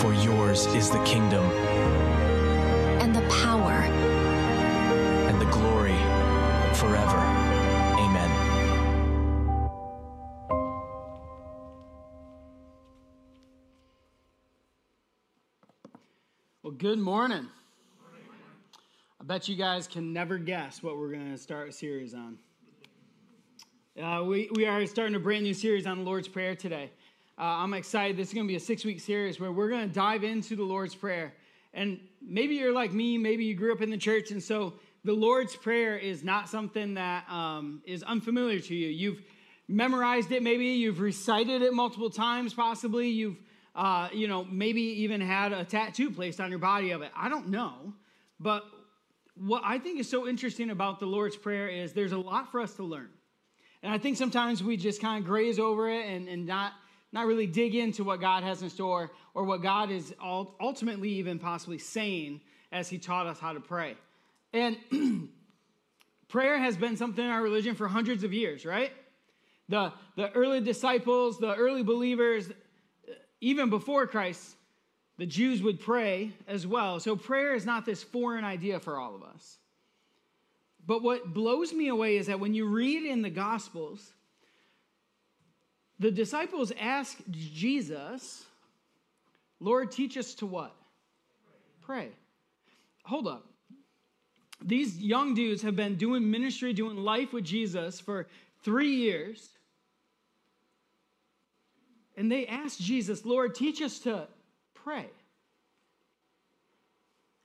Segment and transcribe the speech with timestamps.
[0.00, 1.44] For yours is the kingdom
[3.00, 3.72] And the power
[5.28, 5.96] and the glory
[6.74, 7.18] forever.
[7.98, 8.30] Amen.
[16.62, 17.48] Well, good morning.
[19.20, 22.38] I bet you guys can never guess what we're going to start a series on.
[24.00, 26.92] Uh, we, we are starting a brand new series on the Lord's Prayer today.
[27.38, 28.16] Uh, I'm excited.
[28.16, 30.56] This is going to be a six week series where we're going to dive into
[30.56, 31.32] the Lord's Prayer.
[31.72, 35.12] And maybe you're like me, maybe you grew up in the church, and so the
[35.12, 38.88] Lord's Prayer is not something that um, is unfamiliar to you.
[38.88, 39.22] You've
[39.68, 43.36] memorized it, maybe you've recited it multiple times, possibly you've,
[43.76, 47.12] uh, you know, maybe even had a tattoo placed on your body of it.
[47.14, 47.94] I don't know,
[48.40, 48.64] but
[49.36, 52.60] what I think is so interesting about the Lord's Prayer is there's a lot for
[52.60, 53.10] us to learn.
[53.84, 56.72] And I think sometimes we just kind of graze over it and, and not,
[57.12, 61.38] not really dig into what God has in store or what God is ultimately even
[61.38, 63.94] possibly saying as He taught us how to pray.
[64.52, 64.76] And
[66.28, 68.92] prayer has been something in our religion for hundreds of years, right?
[69.68, 72.50] The, the early disciples, the early believers,
[73.40, 74.56] even before Christ,
[75.18, 77.00] the Jews would pray as well.
[77.00, 79.58] So prayer is not this foreign idea for all of us.
[80.86, 84.12] But what blows me away is that when you read in the Gospels,
[85.98, 88.44] the disciples ask Jesus,
[89.60, 90.74] Lord, teach us to what?
[91.82, 92.10] Pray.
[93.04, 93.46] Hold up.
[94.62, 98.26] These young dudes have been doing ministry, doing life with Jesus for
[98.62, 99.48] three years.
[102.16, 104.26] And they ask Jesus, Lord, teach us to
[104.74, 105.06] pray.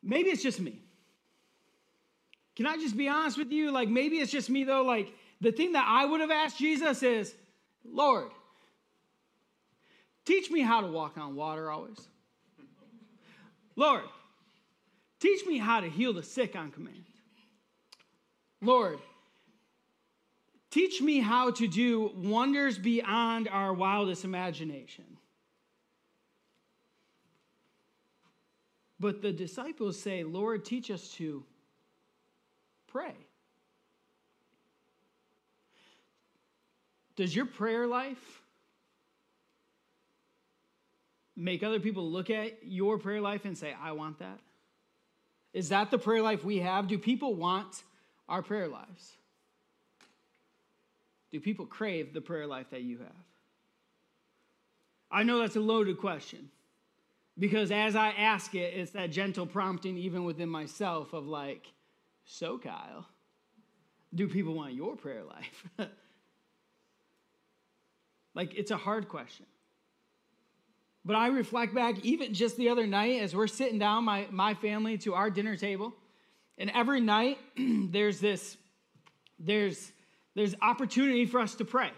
[0.01, 0.79] Maybe it's just me.
[2.56, 3.72] Can I just be honest with you?
[3.72, 4.83] Like, maybe it's just me, though.
[4.83, 7.33] Like, the thing that I would have asked Jesus is,
[7.85, 8.31] Lord,
[10.25, 12.07] teach me how to walk on water always.
[13.75, 14.03] Lord,
[15.19, 17.03] teach me how to heal the sick on command.
[18.62, 19.00] Lord,
[20.69, 25.06] teach me how to do wonders beyond our wildest imagination.
[29.00, 31.44] But the disciples say, Lord, teach us to
[32.88, 33.13] pray.
[37.16, 38.42] Does your prayer life
[41.35, 44.39] make other people look at your prayer life and say, I want that?
[45.53, 46.88] Is that the prayer life we have?
[46.88, 47.83] Do people want
[48.27, 49.17] our prayer lives?
[51.31, 53.07] Do people crave the prayer life that you have?
[55.11, 56.49] I know that's a loaded question
[57.38, 61.67] because as I ask it, it's that gentle prompting, even within myself, of like,
[62.25, 63.07] so Kyle,
[64.13, 65.69] do people want your prayer life?
[68.35, 69.45] like, it's a hard question.
[71.05, 74.53] But I reflect back, even just the other night, as we're sitting down, my, my
[74.53, 75.93] family, to our dinner table,
[76.57, 78.57] and every night there's this,
[79.37, 79.91] there's,
[80.33, 81.91] there's opportunity for us to pray.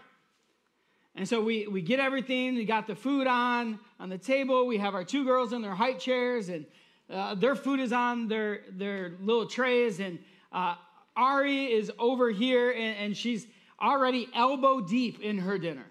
[1.14, 4.76] And so we, we get everything, we got the food on on the table, we
[4.78, 6.66] have our two girls in their high chairs, and
[7.08, 10.18] uh, their food is on their, their little trays, and
[10.52, 10.74] uh,
[11.16, 13.46] Ari is over here, and, and she's
[13.80, 15.86] already elbow deep in her dinner.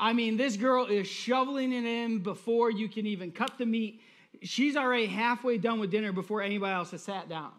[0.00, 4.00] I mean, this girl is shoveling it in before you can even cut the meat.
[4.42, 7.52] She's already halfway done with dinner before anybody else has sat down.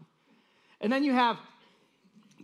[0.82, 1.38] And then you have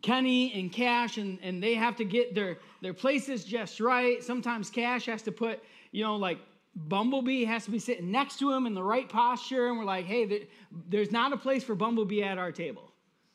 [0.04, 4.24] Kenny and Cash, and, and they have to get their, their places just right.
[4.24, 6.38] Sometimes Cash has to put, you know, like
[6.76, 9.68] Bumblebee has to be sitting next to him in the right posture.
[9.68, 10.48] And we're like, hey,
[10.88, 12.92] there's not a place for Bumblebee at our table,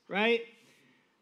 [0.06, 0.42] right?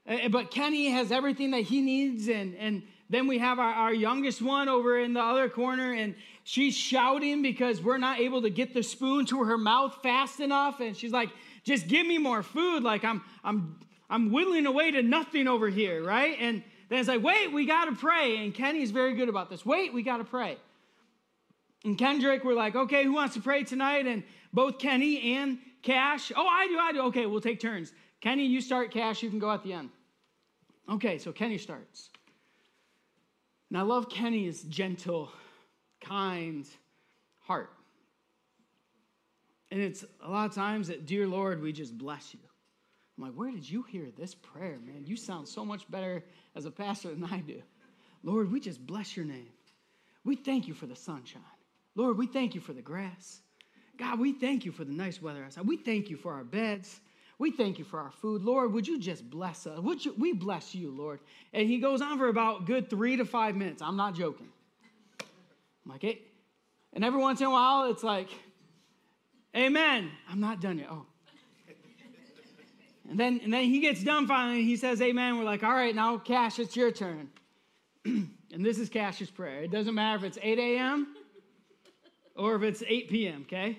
[0.06, 2.28] Eh, eh, but Kenny has everything that he needs.
[2.28, 6.14] And, and then we have our, our youngest one over in the other corner, and
[6.44, 10.78] she's shouting because we're not able to get the spoon to her mouth fast enough.
[10.78, 11.28] And she's like,
[11.64, 12.84] just give me more food.
[12.84, 16.36] Like I'm, I'm, I'm whittling away to nothing over here, right?
[16.40, 18.44] And then it's like, wait, we got to pray.
[18.44, 19.66] And Kenny's very good about this.
[19.66, 20.56] Wait, we got to pray.
[21.84, 24.06] And Kendrick, we're like, okay, who wants to pray tonight?
[24.06, 24.22] And
[24.52, 27.00] both Kenny and Cash, oh, I do, I do.
[27.06, 27.92] Okay, we'll take turns.
[28.20, 28.92] Kenny, you start.
[28.92, 29.90] Cash, you can go at the end.
[30.88, 32.10] Okay, so Kenny starts.
[33.70, 35.31] And I love Kenny's gentle,
[36.00, 36.67] kind
[37.40, 37.70] heart.
[39.70, 42.40] And it's a lot of times that, dear Lord, we just bless you.
[43.17, 45.05] I'm like, where did you hear this prayer, man?
[45.05, 46.25] You sound so much better
[46.56, 47.62] as a pastor than I do.
[48.25, 49.50] Lord, we just bless your name.
[50.25, 51.43] We thank you for the sunshine.
[51.94, 53.40] Lord, we thank you for the grass.
[53.96, 55.67] God, we thank you for the nice weather outside.
[55.67, 57.00] We thank you for our beds.
[57.40, 58.42] We thank you for our food.
[58.42, 59.81] Lord, would you just bless us?
[59.81, 61.20] Would you, we bless you, Lord?
[61.54, 63.81] And he goes on for about good three to five minutes.
[63.81, 64.48] I'm not joking.
[65.22, 66.20] I'm like, hey.
[66.92, 68.28] And every once in a while, it's like,
[69.56, 70.10] Amen.
[70.31, 70.88] I'm not done yet.
[70.90, 71.06] Oh.
[73.08, 74.62] And then, and then he gets done finally.
[74.64, 75.38] He says, Amen.
[75.38, 77.31] We're like, all right, now, Cash, it's your turn.
[78.04, 78.28] and
[78.58, 79.62] this is Cash's prayer.
[79.62, 81.16] It doesn't matter if it's 8 a.m.
[82.36, 83.78] or if it's 8 p.m., okay?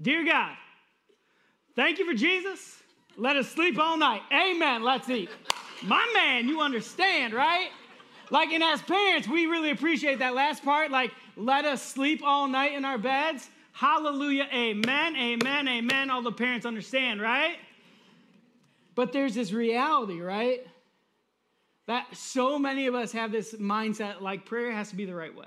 [0.00, 0.56] Dear God,
[1.76, 2.82] thank you for Jesus.
[3.16, 4.22] Let us sleep all night.
[4.32, 4.82] Amen.
[4.82, 5.30] Let's eat.
[5.82, 7.68] My man, you understand, right?
[8.30, 10.90] Like, and as parents, we really appreciate that last part.
[10.90, 13.48] Like, let us sleep all night in our beds.
[13.72, 14.48] Hallelujah.
[14.52, 15.16] Amen.
[15.16, 15.68] Amen.
[15.68, 16.10] Amen.
[16.10, 17.56] All the parents understand, right?
[18.94, 20.66] But there's this reality, right?
[21.86, 25.34] That so many of us have this mindset like prayer has to be the right
[25.34, 25.46] way.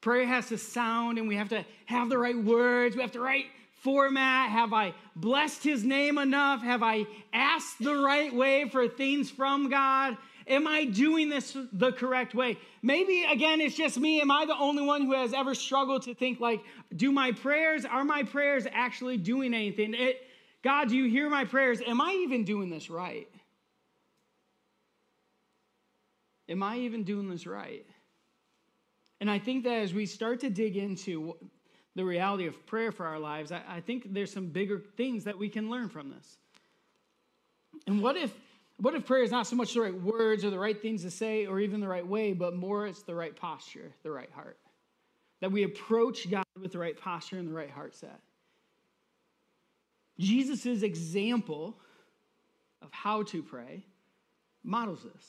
[0.00, 2.94] Prayer has to sound, and we have to have the right words.
[2.94, 3.46] We have to right
[3.84, 4.50] format.
[4.50, 6.62] Have I blessed his name enough?
[6.62, 10.16] Have I asked the right way for things from God?
[10.46, 12.58] Am I doing this the correct way?
[12.82, 14.20] Maybe again, it's just me.
[14.20, 16.60] Am I the only one who has ever struggled to think like,
[16.94, 19.94] do my prayers, are my prayers actually doing anything?
[19.94, 20.20] It,
[20.62, 21.80] God, do you hear my prayers?
[21.86, 23.28] Am I even doing this right?
[26.48, 27.86] Am I even doing this right?
[29.20, 31.36] And I think that as we start to dig into
[31.94, 35.38] the reality of prayer for our lives, I, I think there's some bigger things that
[35.38, 36.38] we can learn from this.
[37.86, 38.32] And what if
[38.78, 41.10] what if prayer is not so much the right words or the right things to
[41.10, 44.58] say or even the right way, but more it's the right posture, the right heart?
[45.40, 48.18] That we approach God with the right posture and the right heart set.
[50.18, 51.76] Jesus' example
[52.82, 53.84] of how to pray
[54.64, 55.24] models this.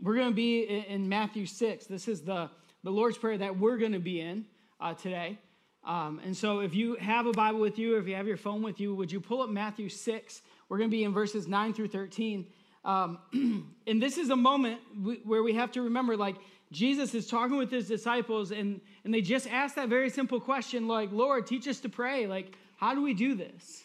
[0.00, 1.86] We're going to be in Matthew 6.
[1.86, 2.50] This is the,
[2.82, 4.46] the Lord's Prayer that we're going to be in
[4.84, 5.38] uh, today.
[5.84, 8.36] Um, and so if you have a Bible with you, or if you have your
[8.36, 10.42] phone with you, would you pull up Matthew 6?
[10.68, 12.46] We're going to be in verses 9 through 13.
[12.84, 13.18] Um,
[13.86, 14.80] and this is a moment
[15.24, 16.36] where we have to remember like,
[16.70, 20.88] Jesus is talking with his disciples, and, and they just ask that very simple question,
[20.88, 22.26] like, Lord, teach us to pray.
[22.26, 23.84] Like, how do we do this?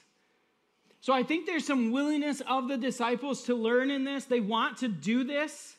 [1.01, 4.25] So I think there's some willingness of the disciples to learn in this.
[4.25, 5.75] They want to do this.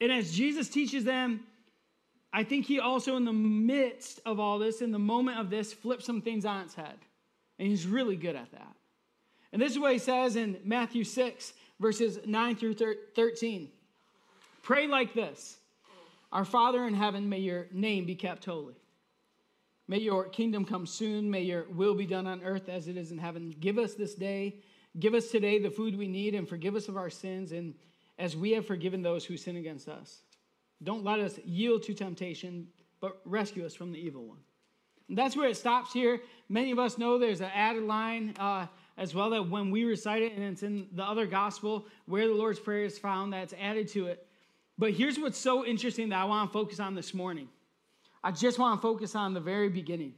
[0.00, 1.40] And as Jesus teaches them,
[2.36, 5.72] I think he also, in the midst of all this, in the moment of this,
[5.72, 6.96] flips some things on its head.
[7.60, 8.74] And he's really good at that.
[9.52, 12.74] And this is what he says in Matthew 6, verses 9 through
[13.14, 13.68] 13.
[14.62, 15.58] Pray like this
[16.32, 18.74] Our Father in heaven, may your name be kept holy.
[19.86, 21.30] May your kingdom come soon.
[21.30, 23.54] May your will be done on earth as it is in heaven.
[23.60, 24.56] Give us this day,
[24.98, 27.74] give us today the food we need, and forgive us of our sins, and
[28.18, 30.22] as we have forgiven those who sin against us.
[30.84, 32.68] Don't let us yield to temptation,
[33.00, 34.38] but rescue us from the evil one.
[35.08, 36.20] And that's where it stops here.
[36.48, 38.34] Many of us know there's an added line.
[38.38, 38.66] Uh,
[38.96, 42.34] as well that when we recite it, and it's in the other gospel where the
[42.34, 44.26] Lord's Prayer is found, that's added to it.
[44.78, 47.48] But here's what's so interesting that I want to focus on this morning.
[48.22, 50.14] I just want to focus on the very beginning.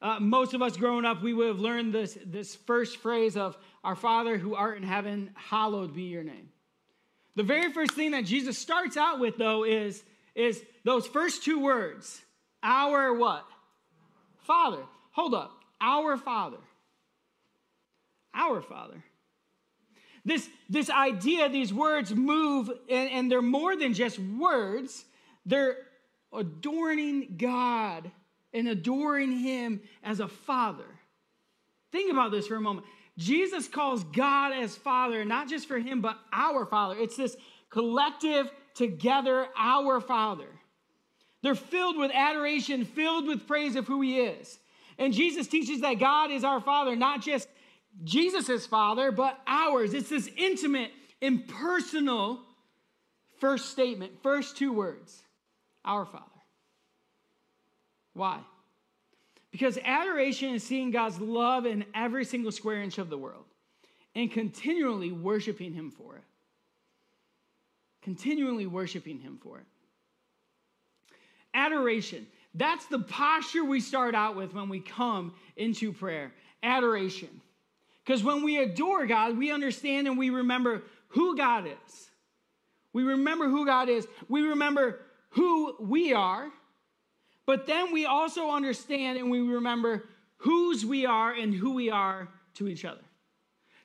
[0.00, 3.58] Uh, most of us growing up, we would have learned this, this first phrase of,
[3.82, 6.50] Our Father who art in heaven, hallowed be your name.
[7.38, 10.04] The very first thing that Jesus starts out with, though, is,
[10.34, 12.20] is those first two words
[12.62, 13.46] Our what?
[14.42, 14.82] Father.
[15.12, 15.52] Hold up.
[15.80, 16.58] Our Father
[18.38, 19.02] our Father.
[20.24, 25.04] This, this idea, these words move, and, and they're more than just words,
[25.44, 25.76] they're
[26.32, 28.10] adoring God
[28.52, 30.84] and adoring Him as a Father.
[31.90, 32.86] Think about this for a moment.
[33.18, 36.96] Jesus calls God as Father, not just for Him, but our Father.
[36.98, 37.36] It's this
[37.68, 40.48] collective, together, our Father.
[41.42, 44.58] They're filled with adoration, filled with praise of who He is.
[44.98, 47.48] And Jesus teaches that God is our Father, not just
[48.04, 49.94] Jesus' Father, but ours.
[49.94, 52.40] It's this intimate, impersonal
[53.40, 55.22] first statement, first two words
[55.84, 56.24] Our Father.
[58.14, 58.40] Why?
[59.50, 63.44] Because adoration is seeing God's love in every single square inch of the world
[64.14, 66.24] and continually worshiping Him for it.
[68.02, 69.66] Continually worshiping Him for it.
[71.54, 72.26] Adoration.
[72.54, 76.32] That's the posture we start out with when we come into prayer.
[76.62, 77.40] Adoration.
[78.04, 82.10] Because when we adore God, we understand and we remember who God is.
[82.92, 84.06] We remember who God is.
[84.28, 85.00] We remember
[85.30, 86.48] who we are,
[87.48, 90.04] but then we also understand and we remember
[90.36, 93.00] whose we are and who we are to each other.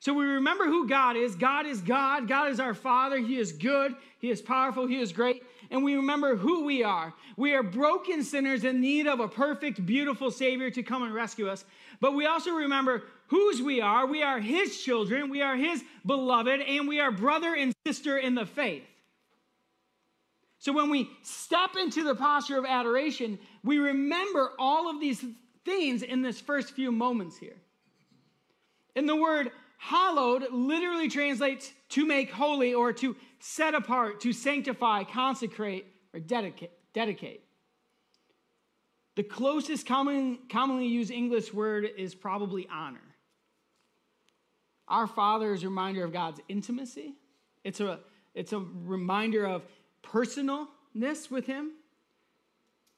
[0.02, 1.34] So we remember who God is.
[1.34, 2.28] God is God.
[2.28, 3.20] God is our Father.
[3.20, 3.96] He is good.
[4.20, 4.86] He is powerful.
[4.86, 5.44] He is great.
[5.72, 7.14] And we remember who we are.
[7.38, 11.48] We are broken sinners in need of a perfect, beautiful Savior to come and rescue
[11.48, 11.64] us.
[12.02, 14.06] But we also remember whose we are.
[14.06, 15.30] We are His children.
[15.30, 16.60] We are His beloved.
[16.60, 18.84] And we are brother and sister in the faith.
[20.64, 25.22] So when we step into the posture of adoration, we remember all of these
[25.66, 27.58] things in this first few moments here.
[28.96, 35.04] And the word Hallowed literally translates to make holy or to set apart, to sanctify,
[35.04, 36.72] consecrate, or dedicate.
[36.94, 37.44] dedicate.
[39.18, 43.04] The closest common, commonly used English word is probably honor.
[44.88, 47.16] Our Father is a reminder of God's intimacy.
[47.66, 48.00] It's a,
[48.34, 49.64] it's a reminder of
[50.04, 51.72] personalness with Him.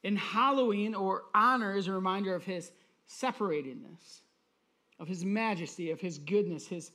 [0.04, 2.70] And hallowing or honor is a reminder of His
[3.08, 4.20] separatedness
[4.98, 6.90] of his majesty, of his goodness, his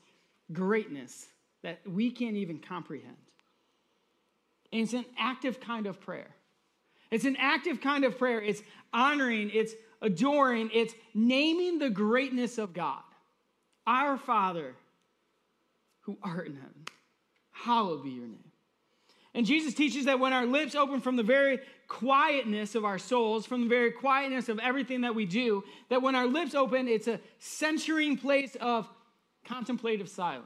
[0.52, 1.28] greatness
[1.64, 3.16] that we can't even comprehend.
[4.72, 6.36] And it's an active kind of prayer.
[7.12, 8.42] It's an active kind of prayer.
[8.42, 8.62] It's
[8.94, 13.04] honoring, it's adoring, it's naming the greatness of God.
[13.86, 14.76] Our Father
[16.02, 16.86] who art in heaven,
[17.52, 18.51] hallowed be your name.
[19.34, 23.46] And Jesus teaches that when our lips open from the very quietness of our souls,
[23.46, 27.08] from the very quietness of everything that we do, that when our lips open, it's
[27.08, 28.90] a censuring place of
[29.46, 30.46] contemplative silence.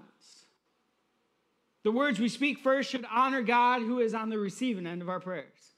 [1.84, 5.10] The words we speak first should honor God who is on the receiving end of
[5.10, 5.76] our prayers.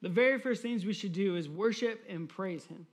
[0.00, 2.86] The very first things we should do is worship and praise Him.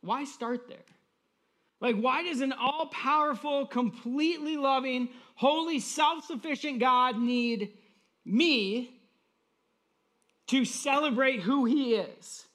[0.00, 0.78] Why start there?
[1.80, 7.72] Like, why does an all powerful, completely loving, holy, self sufficient God need
[8.24, 9.00] me
[10.48, 12.46] to celebrate who He is?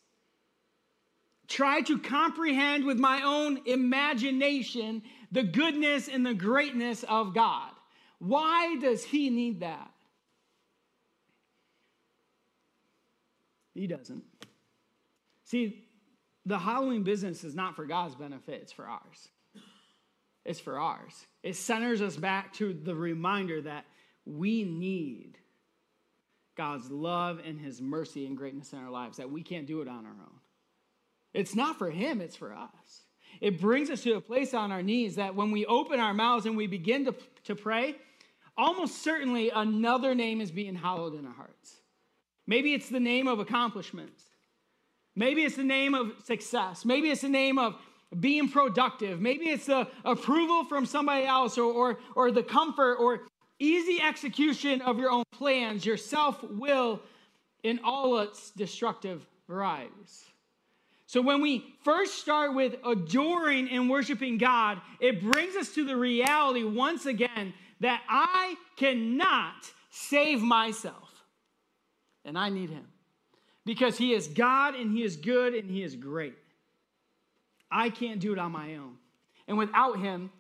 [1.48, 7.72] Try to comprehend with my own imagination the goodness and the greatness of God.
[8.20, 9.92] Why does He need that?
[13.74, 14.24] He doesn't.
[15.46, 15.83] See,
[16.46, 19.30] the hallowing business is not for God's benefit, it's for ours.
[20.46, 21.26] It's for ours.
[21.42, 23.86] It centers us back to the reminder that
[24.26, 25.38] we need
[26.56, 29.88] God's love and his mercy and greatness in our lives, that we can't do it
[29.88, 30.40] on our own.
[31.34, 33.06] It's not for him, it's for us.
[33.42, 36.46] It brings us to a place on our knees that when we open our mouths
[36.46, 37.96] and we begin to, to pray,
[38.56, 41.78] almost certainly another name is being hallowed in our hearts.
[42.46, 44.24] Maybe it's the name of accomplishments.
[45.16, 46.86] Maybe it's the name of success.
[46.86, 47.76] Maybe it's the name of
[48.20, 49.20] being productive.
[49.20, 53.22] Maybe it's the approval from somebody else or, or, or the comfort or
[53.60, 57.02] easy execution of your own plans, your self will
[57.64, 60.26] in all its destructive varieties.
[61.06, 65.96] So, when we first start with adoring and worshiping God, it brings us to the
[65.96, 69.54] reality once again that I cannot
[69.92, 71.24] save myself
[72.26, 72.88] and I need Him
[73.66, 76.38] because He is God and He is good and He is great.
[77.72, 78.96] I can't do it on my own.
[79.48, 80.32] And without Him,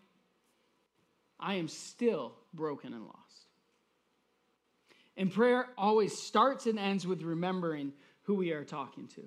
[1.39, 3.19] I am still broken and lost.
[5.17, 9.21] And prayer always starts and ends with remembering who we are talking to.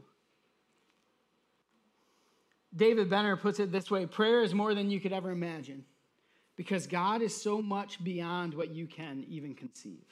[2.74, 5.84] David Benner puts it this way prayer is more than you could ever imagine
[6.56, 10.04] because God is so much beyond what you can even conceive.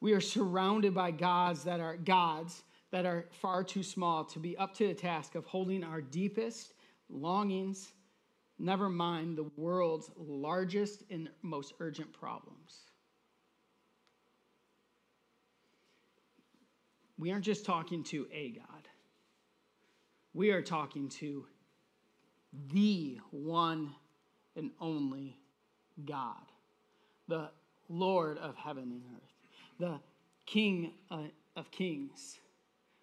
[0.00, 4.56] We are surrounded by gods that are gods that are far too small to be
[4.56, 6.74] up to the task of holding our deepest
[7.08, 7.92] longings,
[8.58, 12.80] never mind the world's largest and most urgent problems.
[17.18, 18.88] We aren't just talking to a God,
[20.34, 21.46] we are talking to
[22.72, 23.94] the one
[24.56, 25.38] and only
[26.04, 26.34] God,
[27.28, 27.50] the
[27.88, 29.32] Lord of heaven and earth,
[29.78, 30.00] the
[30.46, 31.22] King uh,
[31.54, 32.39] of kings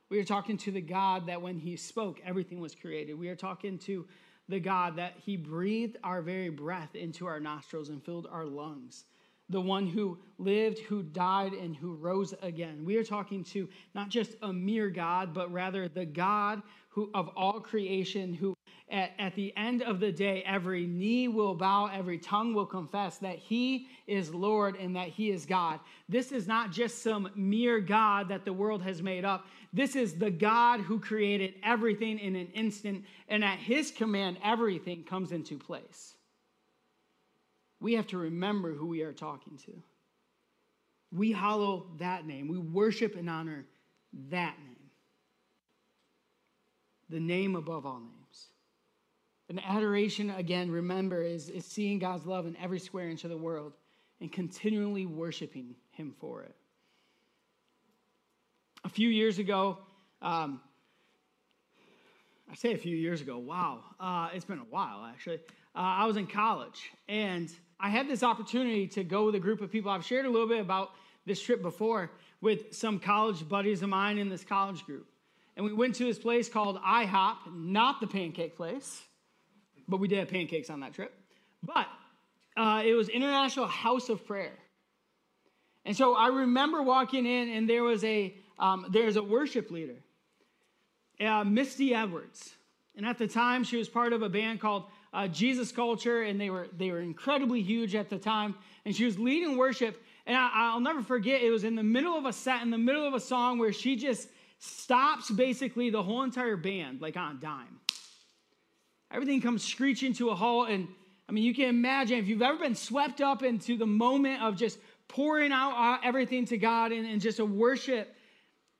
[0.10, 3.18] we are talking to the God that when He spoke, everything was created.
[3.18, 4.06] We are talking to
[4.48, 9.06] the God that He breathed our very breath into our nostrils and filled our lungs.
[9.50, 12.84] The one who lived, who died, and who rose again.
[12.84, 17.30] We are talking to not just a mere God, but rather the God who of
[17.36, 18.56] all creation, who
[18.90, 23.18] at, at the end of the day, every knee will bow, every tongue will confess
[23.18, 25.80] that He is Lord and that He is God.
[26.08, 29.46] This is not just some mere God that the world has made up.
[29.77, 35.03] This is the God who created everything in an instant, and at His command, everything
[35.03, 36.15] comes into place.
[37.79, 39.74] We have to remember who we are talking to.
[41.12, 42.48] We hallow that name.
[42.48, 43.65] We worship and honor
[44.31, 44.89] that name.
[47.12, 48.48] The name above all names.
[49.48, 53.38] And adoration, again, remember, is, is seeing God's love in every square inch of the
[53.38, 53.74] world
[54.22, 56.55] and continually worshiping Him for it.
[58.84, 59.79] A few years ago,
[60.22, 60.62] um,
[62.50, 65.39] I say a few years ago, wow, uh, it's been a while actually.
[65.75, 69.62] Uh, I was in college and I had this opportunity to go with a group
[69.62, 69.91] of people.
[69.91, 70.91] I've shared a little bit about
[71.25, 75.07] this trip before with some college buddies of mine in this college group.
[75.55, 79.01] And we went to this place called IHOP, not the pancake place,
[79.88, 81.13] but we did have pancakes on that trip.
[81.63, 81.88] But
[82.55, 84.53] uh, it was International House of Prayer.
[85.84, 89.98] And so I remember walking in, and there was a um, there's a worship leader,
[91.20, 92.54] uh, Misty Edwards,
[92.96, 96.40] and at the time she was part of a band called uh, Jesus Culture, and
[96.40, 98.56] they were they were incredibly huge at the time.
[98.86, 101.42] And she was leading worship, and I, will never forget.
[101.42, 103.74] It was in the middle of a set, in the middle of a song, where
[103.74, 107.80] she just stops basically the whole entire band, like on dime.
[109.12, 110.88] Everything comes screeching to a halt, and
[111.30, 114.56] I mean, you can imagine if you've ever been swept up into the moment of
[114.56, 118.14] just pouring out uh, everything to God and, and just a worship,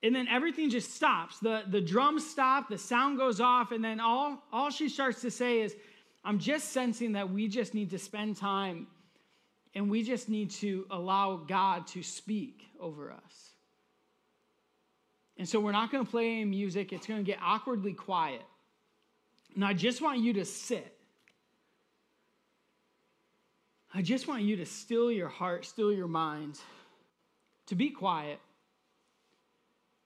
[0.03, 1.39] and then everything just stops.
[1.39, 5.31] The, the drums stop, the sound goes off, and then all, all she starts to
[5.31, 5.75] say is,
[6.23, 8.87] I'm just sensing that we just need to spend time
[9.73, 13.51] and we just need to allow God to speak over us.
[15.37, 18.41] And so we're not going to play any music, it's going to get awkwardly quiet.
[19.55, 20.93] And I just want you to sit.
[23.93, 26.59] I just want you to still your heart, still your mind,
[27.67, 28.39] to be quiet,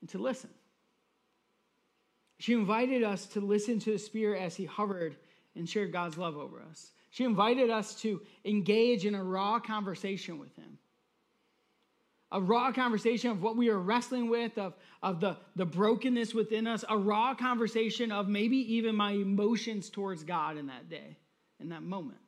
[0.02, 0.50] and to listen.
[2.40, 5.16] She invited us to listen to the Spirit as He hovered
[5.56, 6.92] and shared God's love over us.
[7.12, 10.78] She invited us to engage in a raw conversation with Him.
[12.32, 16.66] A raw conversation of what we are wrestling with, of, of the, the brokenness within
[16.66, 21.18] us, a raw conversation of maybe even my emotions towards God in that day,
[21.60, 22.20] in that moment.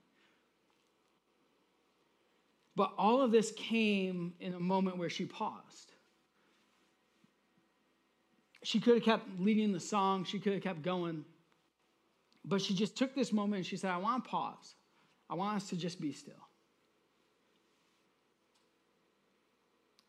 [2.75, 5.92] But all of this came in a moment where she paused.
[8.63, 11.25] She could have kept leading the song, she could have kept going.
[12.45, 14.75] But she just took this moment and she said, I want to pause.
[15.29, 16.33] I want us to just be still.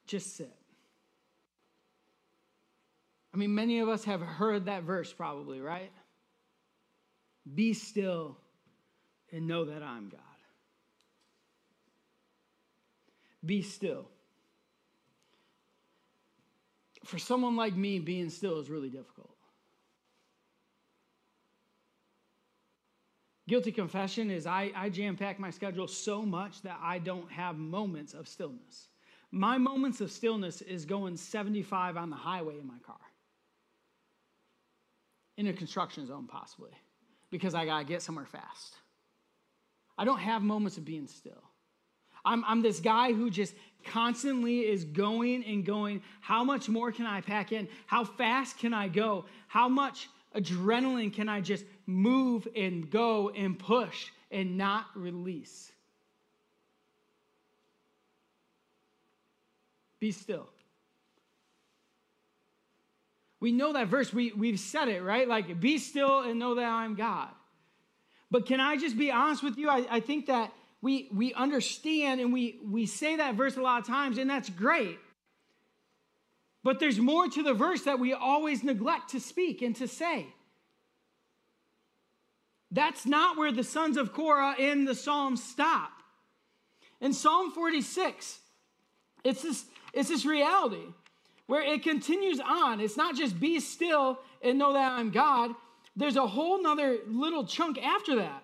[0.06, 0.52] Just sit.
[3.32, 5.90] I mean, many of us have heard that verse probably, right?
[7.52, 8.36] Be still
[9.32, 10.20] and know that I'm God.
[13.44, 14.06] Be still.
[17.04, 19.34] For someone like me, being still is really difficult.
[23.46, 27.56] Guilty confession is I, I jam pack my schedule so much that I don't have
[27.58, 28.88] moments of stillness.
[29.30, 32.96] My moments of stillness is going 75 on the highway in my car.
[35.36, 36.70] In a construction zone, possibly,
[37.30, 38.76] because I gotta get somewhere fast.
[39.98, 41.42] I don't have moments of being still.
[42.24, 46.02] I'm, I'm this guy who just constantly is going and going.
[46.20, 47.68] How much more can I pack in?
[47.86, 49.26] How fast can I go?
[49.46, 55.70] How much adrenaline can I just move and go and push and not release?
[60.00, 60.48] Be still.
[63.40, 65.28] We know that verse, we, we've said it, right?
[65.28, 67.28] Like, be still and know that I'm God.
[68.30, 69.68] But can I just be honest with you?
[69.68, 70.50] I, I think that
[70.84, 74.50] we, we understand and we, we say that verse a lot of times, and that's
[74.50, 74.98] great.
[76.62, 80.26] But there's more to the verse that we always neglect to speak and to say.
[82.70, 85.90] That's not where the sons of Korah in the Psalms stop.
[87.00, 88.40] In Psalm 46,
[89.24, 90.84] it's this, it's this reality
[91.46, 92.80] where it continues on.
[92.80, 95.52] It's not just be still and know that I'm God.
[95.96, 98.43] There's a whole nother little chunk after that.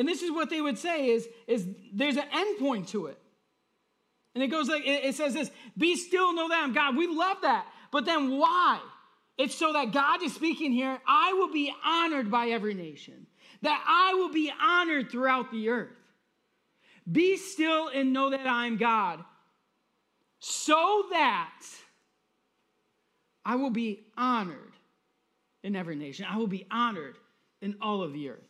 [0.00, 3.18] And this is what they would say is, is there's an end point to it.
[4.34, 6.96] And it goes like, it says this, be still, know that I'm God.
[6.96, 7.66] We love that.
[7.92, 8.80] But then why?
[9.36, 13.26] It's so that God is speaking here, I will be honored by every nation,
[13.60, 15.92] that I will be honored throughout the earth.
[17.12, 19.22] Be still and know that I'm God,
[20.38, 21.62] so that
[23.44, 24.72] I will be honored
[25.62, 26.24] in every nation.
[26.26, 27.18] I will be honored
[27.60, 28.49] in all of the earth.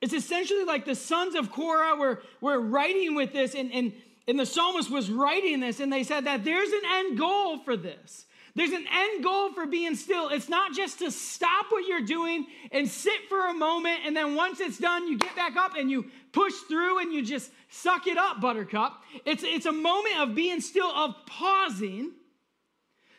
[0.00, 3.92] It's essentially like the sons of Korah were, were writing with this, and, and,
[4.26, 7.76] and the psalmist was writing this, and they said that there's an end goal for
[7.76, 8.26] this.
[8.54, 10.30] There's an end goal for being still.
[10.30, 14.34] It's not just to stop what you're doing and sit for a moment, and then
[14.34, 18.06] once it's done, you get back up and you push through and you just suck
[18.06, 19.00] it up, buttercup.
[19.24, 22.12] It's, it's a moment of being still, of pausing,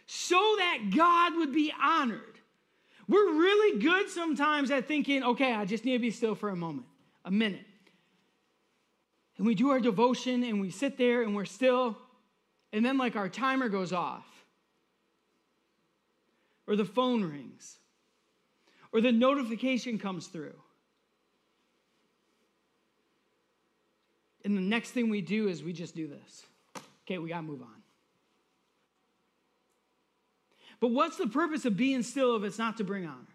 [0.08, 2.29] so that God would be honored.
[3.10, 6.56] We're really good sometimes at thinking, okay, I just need to be still for a
[6.56, 6.86] moment,
[7.26, 7.66] a minute.
[9.38, 11.98] And we do our devotion and we sit there and we're still,
[12.72, 14.28] and then like our timer goes off
[16.68, 17.78] or the phone rings,
[18.92, 20.54] or the notification comes through.
[24.46, 26.44] And the next thing we do is we just do this.
[27.08, 27.79] Okay, we got to move on.
[30.80, 33.28] But what's the purpose of being still if it's not to bring honor?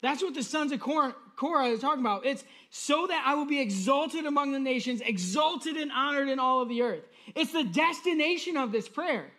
[0.00, 2.24] That's what the sons of Korah, are talking about.
[2.24, 6.62] It's so that I will be exalted among the nations, exalted and honored in all
[6.62, 7.04] of the earth.
[7.34, 9.30] It's the destination of this prayer.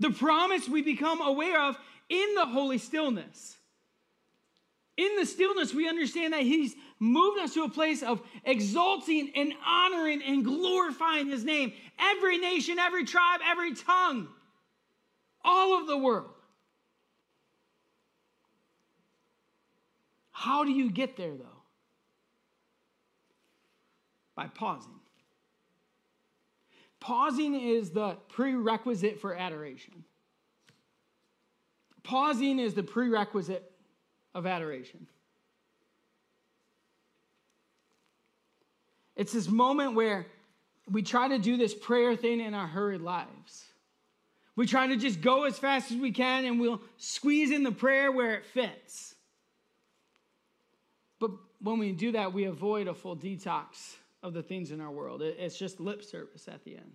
[0.00, 1.76] The promise we become aware of
[2.08, 3.56] in the holy stillness.
[4.96, 9.52] In the stillness, we understand that He's moved us to a place of exalting and
[9.64, 11.72] honoring and glorifying His name.
[11.98, 14.28] Every nation, every tribe, every tongue,
[15.44, 16.30] all of the world.
[20.30, 21.62] How do you get there, though?
[24.36, 25.00] By pausing.
[27.00, 30.04] Pausing is the prerequisite for adoration.
[32.02, 33.70] Pausing is the prerequisite
[34.34, 35.06] of adoration.
[39.16, 40.26] It's this moment where
[40.90, 43.67] we try to do this prayer thing in our hurried lives.
[44.58, 47.70] We try to just go as fast as we can and we'll squeeze in the
[47.70, 49.14] prayer where it fits.
[51.20, 54.90] But when we do that, we avoid a full detox of the things in our
[54.90, 55.22] world.
[55.22, 56.90] It's just lip service at the end.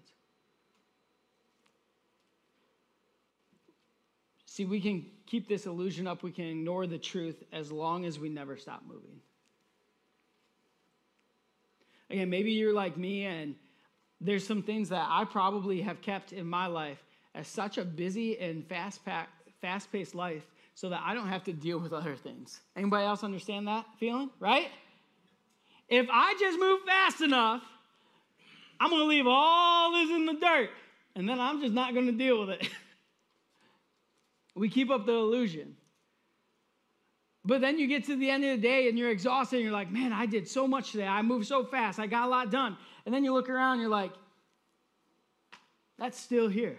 [4.45, 8.19] See, we can keep this illusion up, we can ignore the truth as long as
[8.19, 9.21] we never stop moving.
[12.09, 13.55] Again, maybe you're like me, and
[14.19, 17.01] there's some things that I probably have kept in my life
[17.41, 19.01] such a busy and fast
[19.91, 22.61] paced life so that I don't have to deal with other things.
[22.75, 24.69] Anybody else understand that feeling, right?
[25.89, 27.63] If I just move fast enough,
[28.79, 30.69] I'm going to leave all this in the dirt,
[31.15, 32.69] and then I'm just not going to deal with it.
[34.55, 35.75] we keep up the illusion.
[37.45, 39.73] But then you get to the end of the day and you're exhausted and you're
[39.73, 41.05] like, man, I did so much today.
[41.05, 41.99] I moved so fast.
[41.99, 42.77] I got a lot done.
[43.05, 44.13] And then you look around and you're like,
[45.99, 46.77] that's still here.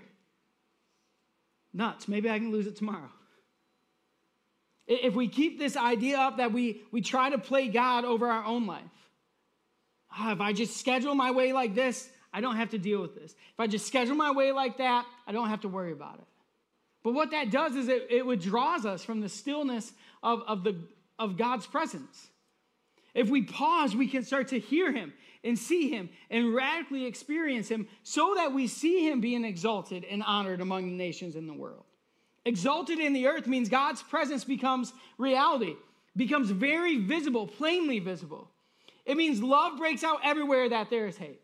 [1.74, 2.06] Nuts.
[2.08, 3.10] Maybe I can lose it tomorrow.
[4.86, 8.44] If we keep this idea up that we, we try to play God over our
[8.44, 8.82] own life,
[10.18, 13.14] oh, if I just schedule my way like this, I don't have to deal with
[13.14, 13.32] this.
[13.32, 16.26] If I just schedule my way like that, I don't have to worry about it.
[17.02, 20.76] But what that does is it, it withdraws us from the stillness of, of, the,
[21.18, 22.28] of God's presence.
[23.14, 25.12] If we pause, we can start to hear him
[25.44, 30.22] and see him and radically experience him so that we see him being exalted and
[30.22, 31.84] honored among the nations in the world.
[32.46, 35.76] Exalted in the earth means God's presence becomes reality,
[36.16, 38.48] becomes very visible, plainly visible.
[39.04, 41.40] It means love breaks out everywhere that there is hate.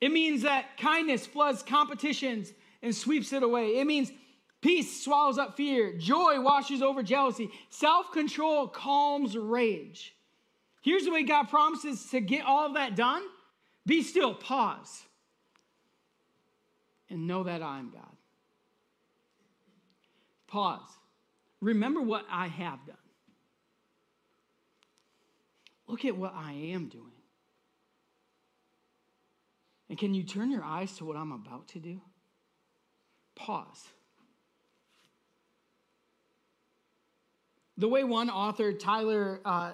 [0.00, 3.78] It means that kindness floods competitions and sweeps it away.
[3.78, 4.12] It means
[4.60, 10.15] peace swallows up fear, joy washes over jealousy, self control calms rage.
[10.86, 13.22] Here's the way God promises to get all of that done
[13.84, 15.02] be still, pause,
[17.10, 18.16] and know that I am God.
[20.46, 20.88] Pause.
[21.60, 22.96] Remember what I have done.
[25.88, 27.10] Look at what I am doing.
[29.88, 32.00] And can you turn your eyes to what I'm about to do?
[33.34, 33.88] Pause.
[37.78, 39.72] The way one author, Tyler uh,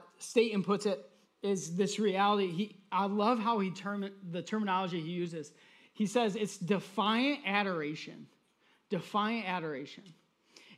[0.65, 1.09] puts it
[1.43, 2.51] is this reality.
[2.51, 5.53] He, I love how he term, the terminology he uses.
[5.93, 8.27] He says it's defiant adoration.
[8.91, 10.05] Defiant adoration.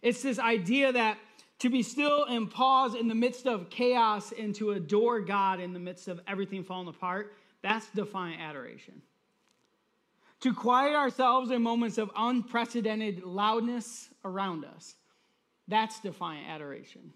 [0.03, 1.19] It's this idea that
[1.61, 5.73] to be still and pause in the midst of chaos and to adore God in
[5.73, 7.33] the midst of everything falling apart,
[7.63, 9.01] that's defiant adoration.
[10.41, 14.97] To quiet ourselves in moments of unprecedented loudness around us,
[15.69, 17.13] that's defiant adoration.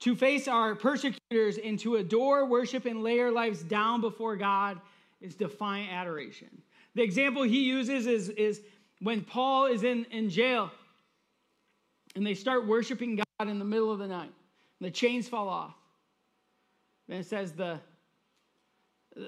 [0.00, 4.80] To face our persecutors and to adore, worship, and lay our lives down before God
[5.20, 6.48] is defiant adoration.
[6.94, 8.60] The example he uses is, is
[9.00, 10.70] when Paul is in, in jail
[12.14, 14.32] and they start worshiping God in the middle of the night.
[14.80, 15.74] And the chains fall off.
[17.08, 17.78] And it says the,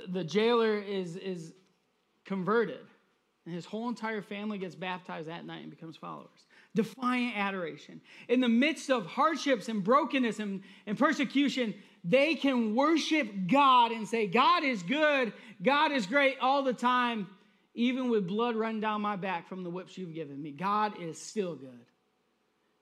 [0.09, 1.53] the jailer is, is
[2.25, 2.81] converted.
[3.47, 6.47] And his whole entire family gets baptized that night and becomes followers.
[6.75, 8.01] Defiant adoration.
[8.29, 14.07] In the midst of hardships and brokenness and, and persecution, they can worship God and
[14.07, 15.33] say, God is good,
[15.63, 17.29] God is great all the time,
[17.75, 20.51] even with blood running down my back from the whips you've given me.
[20.51, 21.87] God is still good.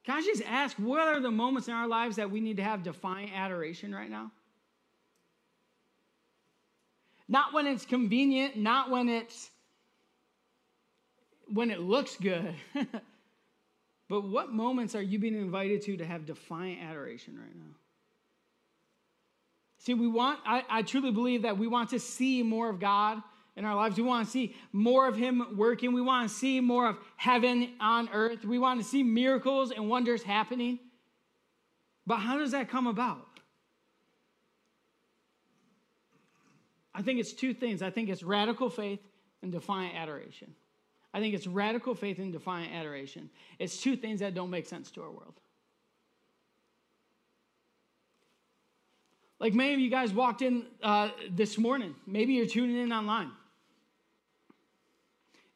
[0.05, 2.65] Can I just ask, what are the moments in our lives that we need to
[2.65, 4.33] have defiant adoration right now?
[7.29, 9.51] Not when it's convenient, not when it's
[11.53, 12.55] when it looks good.
[14.12, 17.75] but what moments are you being invited to to have defiant adoration right now?
[19.79, 23.22] See, we want, I, I truly believe that we want to see more of God
[23.57, 23.96] in our lives.
[23.96, 25.94] We want to see more of Him working.
[25.94, 28.44] We want to see more of heaven on earth.
[28.44, 30.79] We want to see miracles and wonders happening.
[32.07, 33.27] But how does that come about?
[36.94, 37.81] I think it's two things.
[37.81, 39.01] I think it's radical faith
[39.40, 40.55] and defiant adoration.
[41.14, 43.29] I think it's radical faith and defiant adoration.
[43.59, 45.35] It's two things that don't make sense to our world.
[49.38, 53.33] Like many of you guys walked in uh, this morning, maybe you're tuning in online.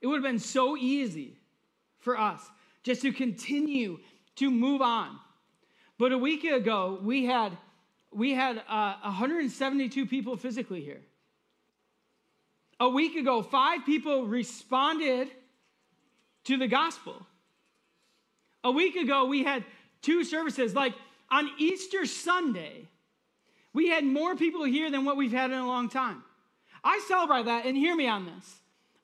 [0.01, 1.39] It would have been so easy
[1.99, 2.41] for us
[2.83, 3.99] just to continue
[4.37, 5.19] to move on.
[5.99, 7.57] But a week ago, we had
[8.13, 11.03] we had uh, 172 people physically here.
[12.81, 15.31] A week ago, five people responded
[16.47, 17.27] to the gospel.
[18.65, 19.65] A week ago, we had
[20.03, 20.75] two services.
[20.75, 20.95] Like
[21.31, 22.89] on Easter Sunday,
[23.73, 26.23] we had more people here than what we've had in a long time.
[26.83, 28.55] I celebrate that, and hear me on this.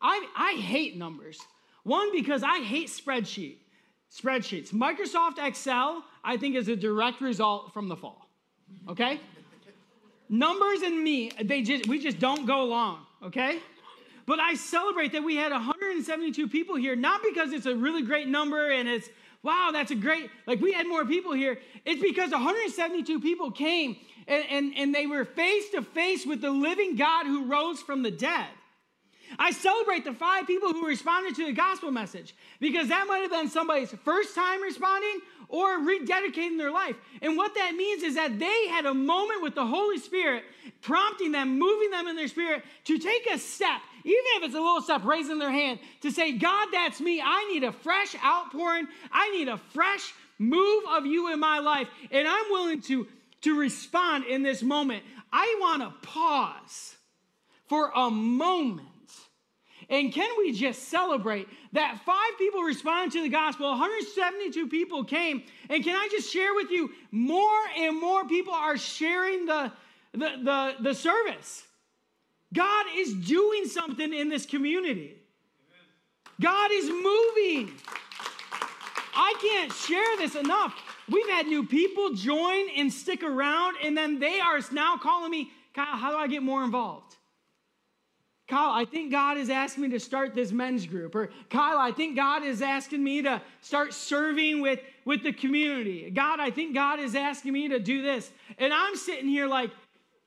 [0.01, 1.39] I, I hate numbers.
[1.85, 3.57] One, because I hate spreadsheet,
[4.11, 4.73] spreadsheets.
[4.73, 8.29] Microsoft Excel, I think, is a direct result from the fall.
[8.89, 9.21] Okay?
[10.33, 13.61] numbers and me, they just we just don't go along, okay?
[14.27, 15.53] But I celebrate that we had
[15.93, 19.11] 172 people here, not because it's a really great number and it's,
[19.43, 21.59] wow, that's a great, like we had more people here.
[21.85, 26.51] It's because 172 people came and, and, and they were face to face with the
[26.51, 28.47] living God who rose from the dead.
[29.39, 33.31] I celebrate the five people who responded to the gospel message because that might have
[33.31, 36.97] been somebody's first time responding or rededicating their life.
[37.21, 40.45] And what that means is that they had a moment with the Holy Spirit
[40.81, 44.61] prompting them, moving them in their spirit to take a step, even if it's a
[44.61, 47.21] little step, raising their hand to say, God, that's me.
[47.21, 48.87] I need a fresh outpouring.
[49.11, 51.89] I need a fresh move of you in my life.
[52.11, 53.07] And I'm willing to,
[53.43, 55.05] to respond in this moment.
[55.33, 56.97] I want to pause
[57.69, 58.89] for a moment
[59.89, 65.43] and can we just celebrate that five people responded to the gospel, 172 people came.
[65.69, 69.73] And can I just share with you, more and more people are sharing the,
[70.13, 71.65] the, the, the service.
[72.53, 75.17] God is doing something in this community.
[76.41, 77.73] God is moving.
[79.15, 80.75] I can't share this enough.
[81.11, 85.51] We've had new people join and stick around, and then they are now calling me,
[85.75, 87.17] Kyle, how do I get more involved?
[88.49, 91.15] Kyle, I think God is asking me to start this men's group.
[91.15, 96.11] Or Kyle, I think God is asking me to start serving with, with the community.
[96.11, 98.31] God, I think God is asking me to do this.
[98.59, 99.71] And I'm sitting here like,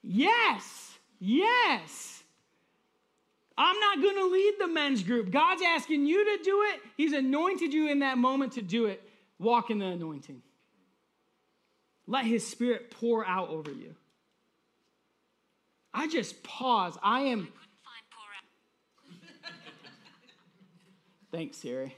[0.01, 2.23] yes, yes.
[3.57, 5.31] I'm not going to lead the men's group.
[5.31, 6.81] God's asking you to do it.
[6.97, 9.01] He's anointed you in that moment to do it.
[9.39, 10.41] Walk in the anointing.
[12.07, 13.95] Let his spirit pour out over you.
[15.93, 16.97] I just pause.
[17.01, 17.47] I am
[21.31, 21.95] Thanks, Siri.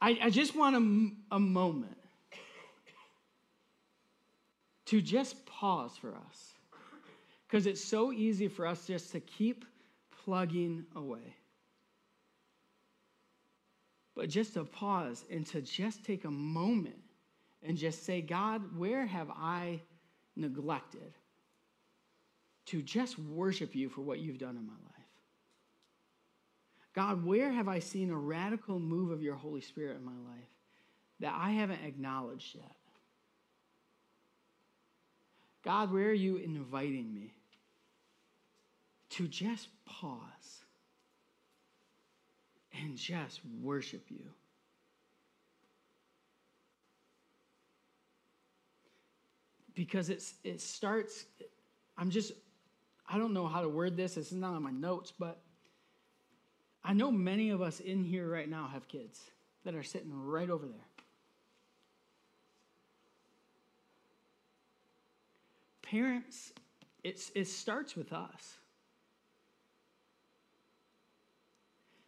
[0.00, 1.96] I, I just want a, a moment
[4.86, 6.55] to just pause for us
[7.46, 9.64] because it's so easy for us just to keep
[10.24, 11.36] plugging away.
[14.14, 16.96] But just to pause and to just take a moment
[17.62, 19.80] and just say, God, where have I
[20.36, 21.12] neglected
[22.66, 24.96] to just worship you for what you've done in my life?
[26.94, 30.48] God, where have I seen a radical move of your Holy Spirit in my life
[31.20, 32.74] that I haven't acknowledged yet?
[35.66, 37.34] God, where are you inviting me
[39.10, 40.20] to just pause
[42.80, 44.30] and just worship you?
[49.74, 51.24] Because it's, it starts,
[51.98, 52.30] I'm just,
[53.08, 55.40] I don't know how to word this, this is not on my notes, but
[56.84, 59.20] I know many of us in here right now have kids
[59.64, 60.85] that are sitting right over there.
[65.90, 66.52] Parents,
[67.04, 68.58] it's, it starts with us.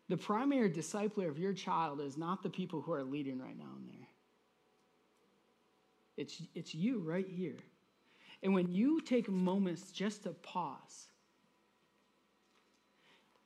[0.09, 3.71] the primary discipler of your child is not the people who are leading right now
[3.79, 4.09] in there.
[6.17, 7.59] It's, it's you right here.
[8.43, 11.09] And when you take moments just to pause,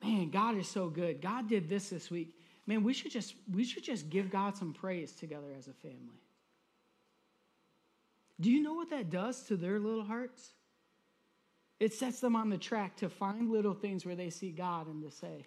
[0.02, 1.20] man, God is so good.
[1.20, 2.34] God did this this week.
[2.66, 6.22] Man, we should just we should just give God some praise together as a family.
[8.40, 10.50] Do you know what that does to their little hearts?
[11.78, 15.02] It sets them on the track to find little things where they see God and
[15.02, 15.46] to say,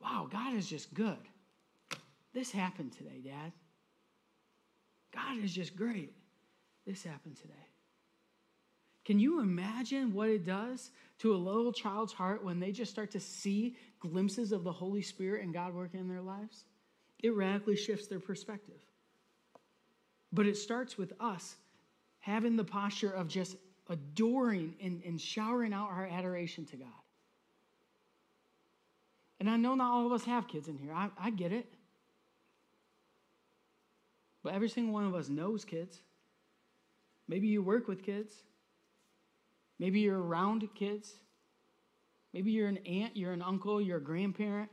[0.00, 1.18] wow, God is just good.
[2.32, 3.52] This happened today, Dad.
[5.14, 6.14] God is just great.
[6.86, 7.54] This happened today.
[9.04, 13.10] Can you imagine what it does to a little child's heart when they just start
[13.12, 16.64] to see glimpses of the Holy Spirit and God working in their lives?
[17.22, 18.80] It radically shifts their perspective.
[20.32, 21.56] But it starts with us
[22.22, 23.56] having the posture of just
[23.90, 26.88] adoring and, and showering out our adoration to God.
[29.40, 30.92] And I know not all of us have kids in here.
[30.94, 31.66] I, I get it.
[34.44, 35.98] But every single one of us knows kids.
[37.26, 38.32] Maybe you work with kids.
[39.80, 41.14] Maybe you're around kids.
[42.32, 44.70] Maybe you're an aunt, you're an uncle, you're a grandparent.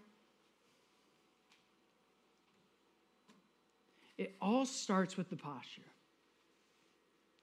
[4.20, 5.82] It all starts with the posture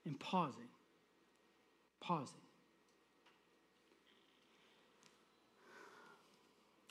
[0.07, 0.69] and pausing.
[2.01, 2.40] Pausing.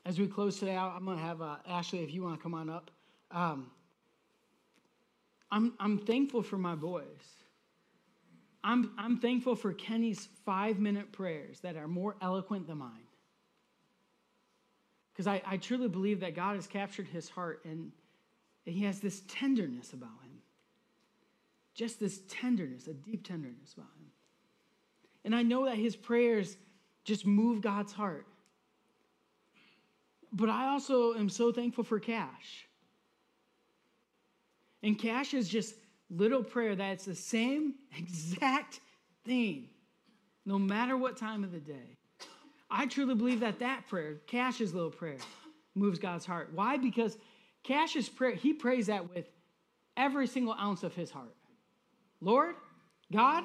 [0.06, 2.54] As we close today, I'm going to have uh, Ashley, if you want to come
[2.54, 2.92] on up.
[3.32, 3.72] Um,
[5.52, 7.04] I'm, I'm thankful for my boys.
[8.64, 12.92] I'm, I'm thankful for Kenny's five minute prayers that are more eloquent than mine.
[15.12, 17.92] Because I, I truly believe that God has captured his heart and,
[18.66, 20.35] and he has this tenderness about him.
[21.76, 24.08] Just this tenderness, a deep tenderness about him.
[25.26, 26.58] And I know that his prayers
[27.04, 28.26] just move God's heart.
[30.32, 32.68] But I also am so thankful for Cash.
[34.84, 35.76] And Cash is just
[36.10, 38.80] little prayer that it's the same exact
[39.26, 39.68] thing,
[40.46, 41.98] no matter what time of the day.
[42.70, 45.18] I truly believe that that prayer, Cash's little prayer,
[45.76, 46.52] moves God's heart.
[46.54, 46.78] Why?
[46.78, 47.18] Because
[47.64, 49.30] Cash's prayer, he prays that with
[49.98, 51.36] every single ounce of his heart.
[52.22, 52.56] Lord,
[53.12, 53.44] God,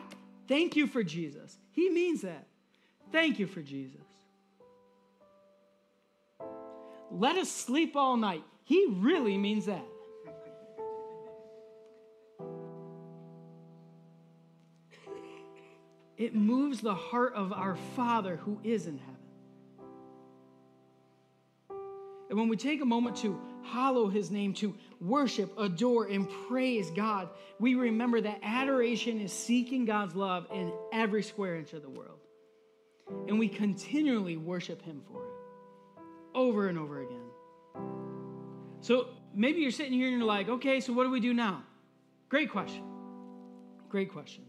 [0.48, 1.58] thank you for Jesus.
[1.72, 2.46] He means that.
[3.12, 4.00] Thank you for Jesus.
[7.10, 8.44] Let us sleep all night.
[8.64, 9.84] He really means that.
[16.16, 19.19] It moves the heart of our Father who is in heaven.
[22.30, 26.88] And when we take a moment to hallow his name, to worship, adore, and praise
[26.92, 31.90] God, we remember that adoration is seeking God's love in every square inch of the
[31.90, 32.20] world.
[33.26, 35.30] And we continually worship him for it
[36.32, 37.18] over and over again.
[38.80, 41.64] So maybe you're sitting here and you're like, okay, so what do we do now?
[42.28, 42.84] Great question.
[43.88, 44.44] Great question.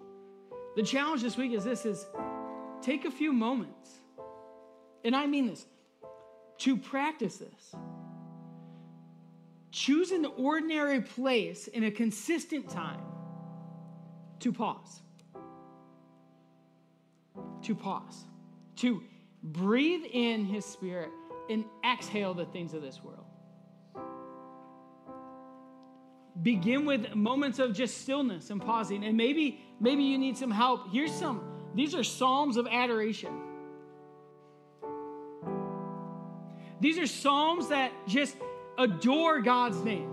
[0.75, 2.05] The challenge this week is this is
[2.81, 3.89] take a few moments.
[5.03, 5.65] And I mean this
[6.61, 7.75] to practice this.
[9.71, 13.01] Choose an ordinary place in a consistent time
[14.39, 15.01] to pause.
[17.63, 18.25] To pause.
[18.77, 19.01] To
[19.41, 21.09] breathe in his spirit
[21.49, 23.25] and exhale the things of this world.
[26.43, 29.03] Begin with moments of just stillness and pausing.
[29.03, 30.91] And maybe, maybe you need some help.
[30.91, 31.41] Here's some.
[31.73, 33.50] These are psalms of adoration.
[36.81, 38.35] These are psalms that just
[38.77, 40.09] adore God's name.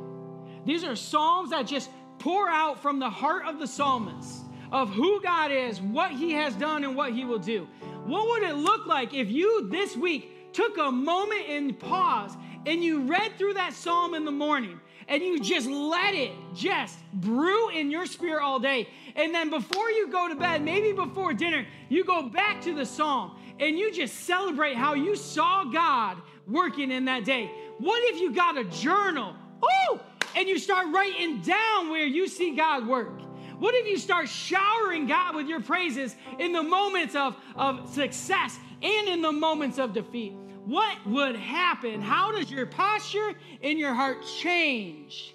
[0.64, 5.22] These are psalms that just pour out from the heart of the psalmist of who
[5.22, 7.66] God is, what he has done, and what he will do.
[8.04, 12.84] What would it look like if you this week took a moment and pause and
[12.84, 14.78] you read through that psalm in the morning
[15.08, 18.88] and you just let it just brew in your spirit all day.
[19.16, 22.84] And then before you go to bed, maybe before dinner, you go back to the
[22.84, 26.18] psalm and you just celebrate how you saw God
[26.48, 27.50] working in that day.
[27.78, 29.34] What if you got a journal?
[29.62, 30.00] Oh,
[30.36, 33.20] and you start writing down where you see God work?
[33.58, 38.58] What if you start showering God with your praises in the moments of, of success
[38.82, 40.34] and in the moments of defeat?
[40.68, 42.02] what would happen?
[42.02, 43.32] How does your posture
[43.62, 45.34] in your heart change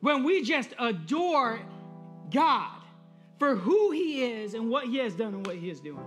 [0.00, 1.58] when we just adore
[2.30, 2.82] God
[3.38, 6.04] for who He is and what He has done and what He is doing?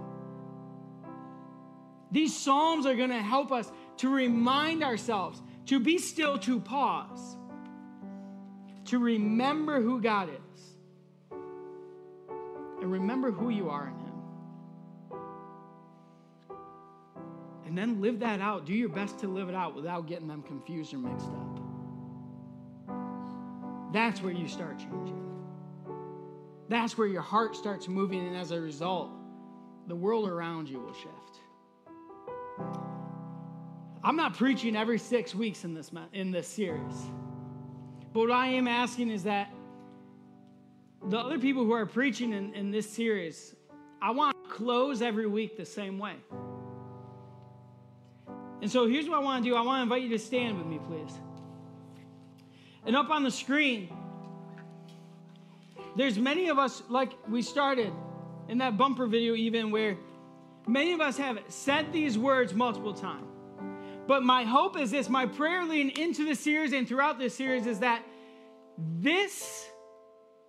[2.12, 7.38] These Psalms are going to help us to remind ourselves to be still, to pause,
[8.86, 10.62] to remember who God is,
[12.82, 14.00] and remember who you are in Him.
[17.66, 18.66] And then live that out.
[18.66, 21.60] Do your best to live it out without getting them confused or mixed up.
[23.94, 25.22] That's where you start changing.
[26.68, 29.12] That's where your heart starts moving, and as a result,
[29.88, 31.43] the world around you will shift.
[34.04, 37.06] I'm not preaching every six weeks in this, in this series.
[38.12, 39.50] But what I am asking is that
[41.08, 43.56] the other people who are preaching in, in this series,
[44.02, 46.16] I want to close every week the same way.
[48.62, 50.58] And so here's what I want to do I want to invite you to stand
[50.58, 51.18] with me, please.
[52.86, 53.90] And up on the screen,
[55.96, 57.94] there's many of us, like we started
[58.50, 59.96] in that bumper video, even where
[60.68, 63.33] many of us have said these words multiple times.
[64.08, 67.66] But my hope is this my prayer leading into the series and throughout this series
[67.66, 68.04] is that
[68.78, 69.66] this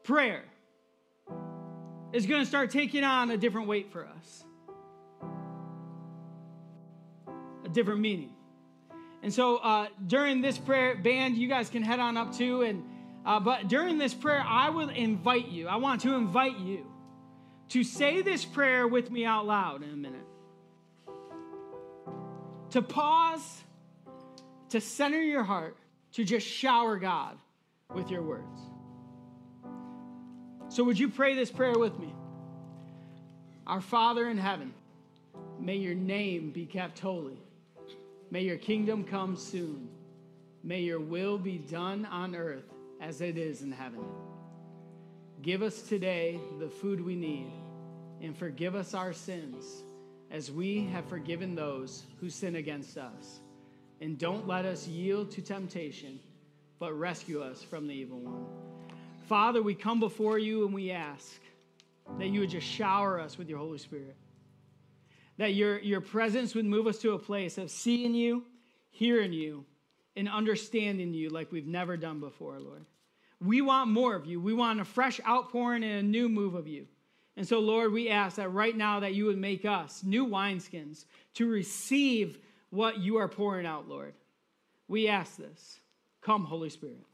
[0.03, 0.45] prayer
[2.13, 4.45] is going to start taking on a different weight for us,
[7.65, 8.31] a different meaning.
[9.23, 12.63] And so uh, during this prayer, band, you guys can head on up too.
[12.63, 12.85] And
[13.25, 15.67] uh, but during this prayer, I will invite you.
[15.67, 16.87] I want to invite you
[17.71, 20.27] to say this prayer with me out loud in a minute
[22.75, 23.63] to pause,
[24.69, 25.77] to center your heart,
[26.13, 27.37] to just shower God
[27.95, 28.61] with your words.
[30.71, 32.13] So, would you pray this prayer with me?
[33.65, 34.75] Our Father in heaven,
[35.61, 37.39] may your name be kept holy.
[38.33, 39.89] May your kingdom come soon.
[40.65, 44.05] May your will be done on earth as it is in heaven.
[45.43, 47.53] Give us today the food we need
[48.21, 49.84] and forgive us our sins
[50.35, 53.39] as we have forgiven those who sin against us.
[54.01, 56.19] And don't let us yield to temptation,
[56.81, 58.45] but rescue us from the evil one.
[59.29, 61.41] Father, we come before you and we ask
[62.19, 64.17] that you would just shower us with your Holy Spirit.
[65.39, 68.43] That your, your presence would move us to a place of seeing you,
[68.91, 69.65] hearing you,
[70.17, 72.85] and understanding you like we've never done before, Lord.
[73.41, 74.41] We want more of you.
[74.41, 76.89] We want a fresh outpouring and a new move of you.
[77.37, 81.05] And so, Lord, we ask that right now that you would make us new wineskins
[81.35, 82.39] to receive
[82.71, 84.15] what you are pouring out, Lord.
[84.89, 85.81] We ask this.
[86.23, 87.05] Come, Holy Spirit.